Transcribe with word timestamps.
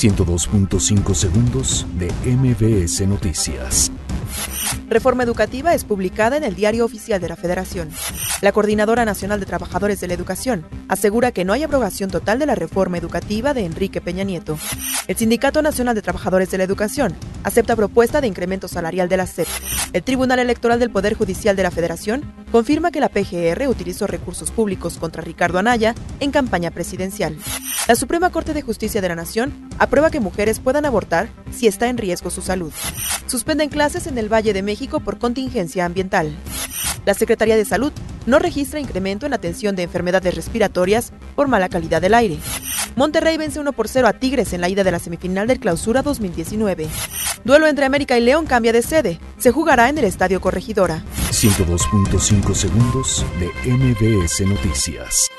102.5 0.00 1.14
segundos 1.14 1.86
de 1.98 2.10
MBS 2.24 3.06
Noticias. 3.06 3.92
Reforma 4.88 5.24
educativa 5.24 5.74
es 5.74 5.84
publicada 5.84 6.38
en 6.38 6.44
el 6.44 6.54
Diario 6.54 6.86
Oficial 6.86 7.20
de 7.20 7.28
la 7.28 7.36
Federación. 7.36 7.90
La 8.40 8.52
Coordinadora 8.52 9.04
Nacional 9.04 9.40
de 9.40 9.46
Trabajadores 9.46 10.00
de 10.00 10.08
la 10.08 10.14
Educación 10.14 10.64
asegura 10.88 11.32
que 11.32 11.44
no 11.44 11.52
hay 11.52 11.64
abrogación 11.64 12.10
total 12.10 12.38
de 12.38 12.46
la 12.46 12.54
reforma 12.54 12.96
educativa 12.96 13.52
de 13.52 13.66
Enrique 13.66 14.00
Peña 14.00 14.24
Nieto. 14.24 14.58
El 15.06 15.18
Sindicato 15.18 15.60
Nacional 15.60 15.94
de 15.94 16.00
Trabajadores 16.00 16.50
de 16.50 16.56
la 16.56 16.64
Educación 16.64 17.14
acepta 17.44 17.76
propuesta 17.76 18.22
de 18.22 18.26
incremento 18.26 18.68
salarial 18.68 19.10
de 19.10 19.18
la 19.18 19.26
SEP. 19.26 19.48
El 19.92 20.04
Tribunal 20.04 20.38
Electoral 20.38 20.78
del 20.78 20.90
Poder 20.90 21.14
Judicial 21.14 21.56
de 21.56 21.64
la 21.64 21.72
Federación 21.72 22.22
confirma 22.52 22.92
que 22.92 23.00
la 23.00 23.08
PGR 23.08 23.66
utilizó 23.66 24.06
recursos 24.06 24.52
públicos 24.52 24.98
contra 24.98 25.22
Ricardo 25.22 25.58
Anaya 25.58 25.96
en 26.20 26.30
campaña 26.30 26.70
presidencial. 26.70 27.36
La 27.88 27.96
Suprema 27.96 28.30
Corte 28.30 28.54
de 28.54 28.62
Justicia 28.62 29.00
de 29.00 29.08
la 29.08 29.16
Nación 29.16 29.68
aprueba 29.78 30.10
que 30.10 30.20
mujeres 30.20 30.60
puedan 30.60 30.84
abortar 30.84 31.28
si 31.50 31.66
está 31.66 31.88
en 31.88 31.98
riesgo 31.98 32.30
su 32.30 32.40
salud. 32.40 32.72
Suspenden 33.26 33.68
clases 33.68 34.06
en 34.06 34.16
el 34.16 34.32
Valle 34.32 34.52
de 34.52 34.62
México 34.62 35.00
por 35.00 35.18
contingencia 35.18 35.84
ambiental. 35.84 36.32
La 37.04 37.14
Secretaría 37.14 37.56
de 37.56 37.64
Salud 37.64 37.92
no 38.26 38.38
registra 38.38 38.78
incremento 38.78 39.26
en 39.26 39.34
atención 39.34 39.74
de 39.74 39.82
enfermedades 39.82 40.36
respiratorias 40.36 41.12
por 41.34 41.48
mala 41.48 41.68
calidad 41.68 42.00
del 42.00 42.14
aire. 42.14 42.38
Monterrey 42.94 43.36
vence 43.38 43.58
1 43.58 43.72
por 43.72 43.88
0 43.88 44.06
a 44.06 44.12
Tigres 44.12 44.52
en 44.52 44.60
la 44.60 44.68
ida 44.68 44.84
de 44.84 44.92
la 44.92 44.98
semifinal 45.00 45.48
del 45.48 45.58
Clausura 45.58 46.02
2019. 46.02 46.88
Duelo 47.44 47.66
entre 47.66 47.86
América 47.86 48.18
y 48.18 48.20
León 48.20 48.46
cambia 48.46 48.72
de 48.72 48.82
sede. 48.82 49.18
Se 49.40 49.52
jugará 49.52 49.88
en 49.88 49.96
el 49.96 50.04
Estadio 50.04 50.38
Corregidora. 50.40 51.02
102.5 51.30 52.54
segundos 52.54 53.24
de 53.38 53.46
MBS 53.70 54.46
Noticias. 54.46 55.30